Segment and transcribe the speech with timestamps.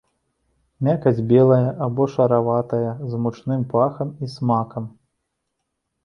[0.85, 4.89] Мякаць белая або шараватая з мучным пахам і смакам.